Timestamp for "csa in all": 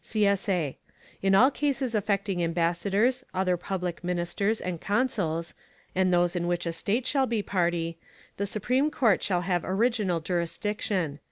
0.03-1.51